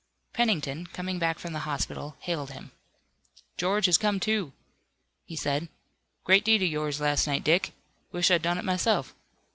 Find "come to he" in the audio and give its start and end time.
3.99-5.35